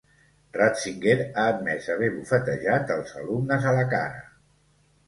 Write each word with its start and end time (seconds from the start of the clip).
Ratzinger 0.55 1.21
ha 1.25 1.45
admès 1.51 1.91
haver 1.97 2.09
bufetejat 2.17 2.97
els 2.99 3.17
alumnes 3.23 3.71
a 3.71 3.77
la 3.81 3.87
cara. 3.97 4.27